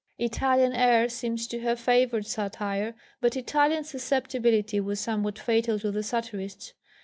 [0.17, 6.01] Italian air seems to have favoured satire, but Italian susceptibility was somewhat fatal to the
[6.01, 6.73] satirists.